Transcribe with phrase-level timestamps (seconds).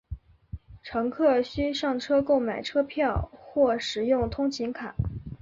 [0.81, 4.95] 乘客需上车购买车票或使用通勤卡。